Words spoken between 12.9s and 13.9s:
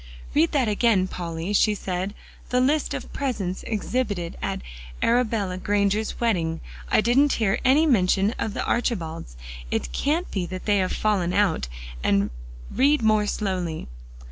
more slowly."